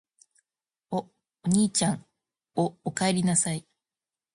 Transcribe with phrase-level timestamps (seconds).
[0.89, 0.97] お、
[1.43, 2.05] おにいちゃん・・・
[2.55, 3.67] お、おかえりなさい・・・